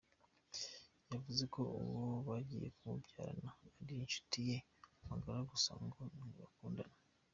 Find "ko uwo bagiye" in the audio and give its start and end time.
1.53-2.67